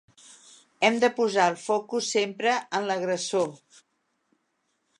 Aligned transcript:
Hem 0.87 0.95
de 1.03 1.09
posar 1.19 1.45
el 1.53 1.59
focus, 1.65 2.09
sempre, 2.15 2.55
en 2.79 2.89
l’agressor. 2.93 3.49